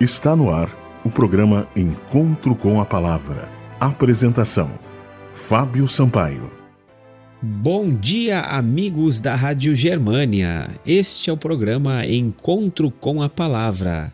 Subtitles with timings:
[0.00, 3.48] Está no ar o programa Encontro com a Palavra.
[3.78, 4.68] Apresentação:
[5.32, 6.50] Fábio Sampaio.
[7.40, 10.68] Bom dia, amigos da Rádio Germânia.
[10.84, 14.12] Este é o programa Encontro com a Palavra.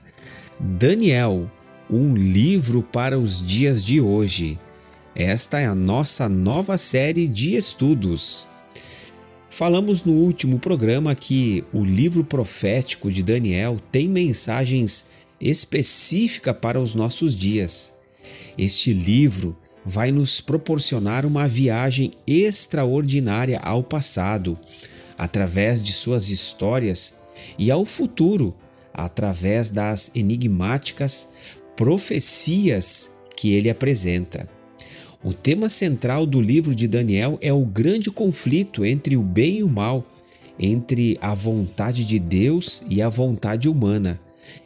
[0.58, 1.50] Daniel,
[1.88, 4.58] um livro para os dias de hoje.
[5.14, 8.46] Esta é a nossa nova série de estudos.
[9.48, 15.06] Falamos no último programa que o livro profético de Daniel tem mensagens
[15.40, 17.94] específicas para os nossos dias.
[18.58, 24.58] Este livro vai nos proporcionar uma viagem extraordinária ao passado,
[25.16, 27.14] através de suas histórias,
[27.58, 28.54] e ao futuro,
[28.92, 31.32] através das enigmáticas
[31.74, 34.48] profecias que ele apresenta.
[35.22, 39.62] O tema central do livro de Daniel é o grande conflito entre o bem e
[39.62, 40.04] o mal,
[40.58, 44.20] entre a vontade de Deus e a vontade humana,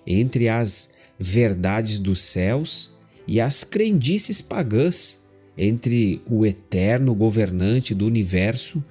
[0.07, 2.91] entre as verdades dos céus
[3.27, 5.25] e as crendices pagãs,
[5.57, 8.83] entre o eterno governante do universo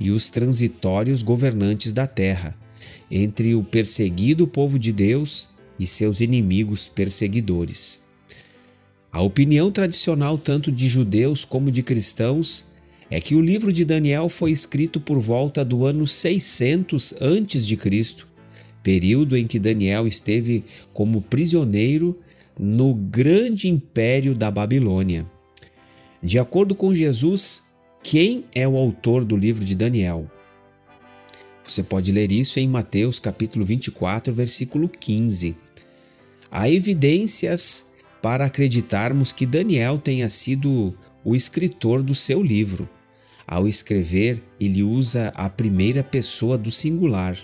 [0.00, 2.56] e os transitórios governantes da terra,
[3.10, 5.48] entre o perseguido povo de Deus
[5.78, 8.00] e seus inimigos perseguidores.
[9.12, 12.66] A opinião tradicional, tanto de judeus como de cristãos,
[13.10, 18.26] é que o livro de Daniel foi escrito por volta do ano 600 a.C.,
[18.86, 22.16] período em que Daniel esteve como prisioneiro
[22.56, 25.26] no grande império da Babilônia.
[26.22, 27.64] De acordo com Jesus,
[28.00, 30.30] quem é o autor do livro de Daniel?
[31.64, 35.56] Você pode ler isso em Mateus capítulo 24, versículo 15.
[36.48, 37.86] Há evidências
[38.22, 42.88] para acreditarmos que Daniel tenha sido o escritor do seu livro.
[43.44, 47.36] Ao escrever, ele usa a primeira pessoa do singular.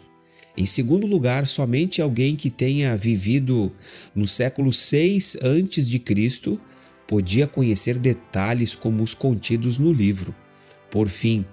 [0.56, 3.72] Em segundo lugar, somente alguém que tenha vivido
[4.14, 6.60] no século 6 antes de Cristo
[7.06, 10.34] podia conhecer detalhes como os contidos no livro.
[10.90, 11.44] Por fim,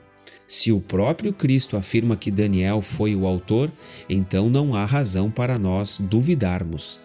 [0.45, 3.71] se o próprio Cristo afirma que Daniel foi o autor,
[4.09, 6.99] então não há razão para nós duvidarmos.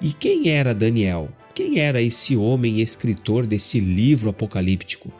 [0.00, 1.30] E quem era Daniel?
[1.54, 5.19] Quem era esse homem escritor desse livro apocalíptico?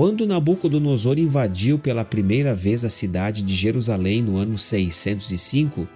[0.00, 5.86] Quando Nabucodonosor invadiu pela primeira vez a cidade de Jerusalém no ano 605,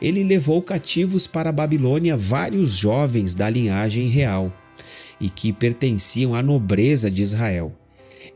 [0.00, 4.56] ele levou cativos para a Babilônia vários jovens da linhagem real
[5.20, 7.76] e que pertenciam à nobreza de Israel.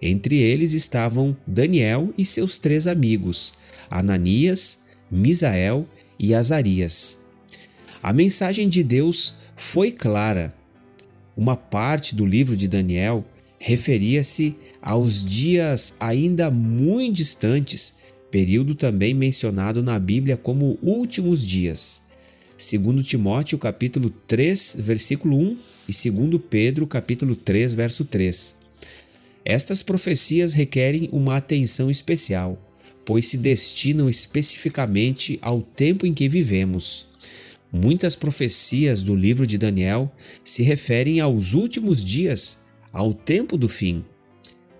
[0.02, 3.54] Entre eles estavam Daniel e seus três amigos,
[3.88, 5.86] Ananias, Misael
[6.18, 7.20] e Azarias.
[8.02, 10.52] A mensagem de Deus foi clara.
[11.36, 13.24] Uma parte do livro de Daniel
[13.66, 17.94] referia-se aos dias ainda muito distantes,
[18.30, 22.02] período também mencionado na Bíblia como últimos dias.
[22.58, 25.56] Segundo Timóteo capítulo 3, versículo 1
[25.88, 28.54] e segundo Pedro capítulo 3, verso 3.
[29.46, 32.58] Estas profecias requerem uma atenção especial,
[33.02, 37.06] pois se destinam especificamente ao tempo em que vivemos.
[37.72, 40.12] Muitas profecias do livro de Daniel
[40.44, 42.58] se referem aos últimos dias,
[42.94, 44.04] ao tempo do fim.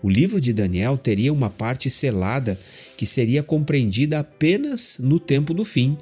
[0.00, 2.58] O livro de Daniel teria uma parte selada
[2.96, 5.98] que seria compreendida apenas no tempo do fim.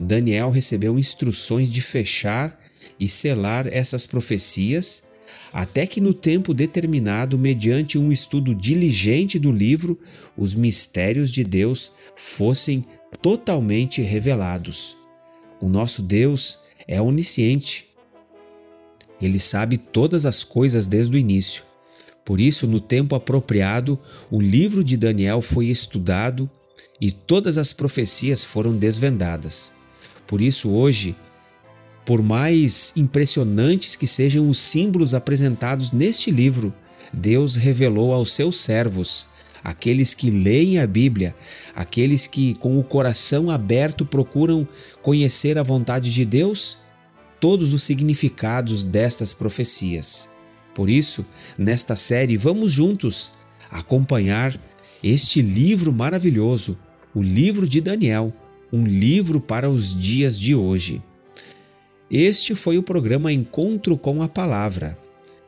[0.00, 2.58] Daniel recebeu instruções de fechar
[2.98, 5.02] e selar essas profecias,
[5.52, 9.98] até que no tempo determinado, mediante um estudo diligente do livro,
[10.36, 12.86] os mistérios de Deus fossem
[13.20, 14.96] totalmente revelados.
[15.60, 17.91] O nosso Deus é onisciente.
[19.22, 21.62] Ele sabe todas as coisas desde o início.
[22.24, 23.98] Por isso, no tempo apropriado,
[24.30, 26.50] o livro de Daniel foi estudado
[27.00, 29.74] e todas as profecias foram desvendadas.
[30.26, 31.16] Por isso, hoje,
[32.04, 36.74] por mais impressionantes que sejam os símbolos apresentados neste livro,
[37.12, 39.26] Deus revelou aos seus servos
[39.62, 41.34] aqueles que leem a Bíblia,
[41.74, 44.66] aqueles que com o coração aberto procuram
[45.02, 46.78] conhecer a vontade de Deus,
[47.42, 50.28] todos os significados destas profecias.
[50.74, 51.26] Por isso,
[51.58, 53.32] nesta série, vamos juntos
[53.70, 54.58] acompanhar
[55.02, 56.78] este livro maravilhoso,
[57.12, 58.32] o livro de Daniel,
[58.72, 61.02] um livro para os dias de hoje.
[62.08, 64.96] Este foi o programa Encontro com a Palavra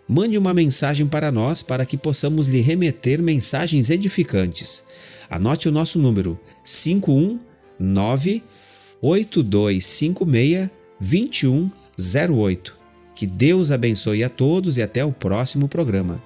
[0.09, 4.85] mande uma mensagem para nós para que possamos lhe remeter mensagens edificantes.
[5.29, 8.43] Anote o nosso número 519
[9.01, 10.71] 8256
[11.97, 12.75] 2108.
[13.15, 16.21] Que Deus abençoe a todos e até o próximo programa.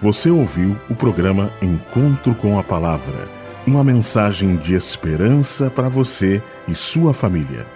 [0.00, 6.74] Você ouviu o programa Encontro com a Palavra uma mensagem de esperança para você e
[6.74, 7.66] sua família.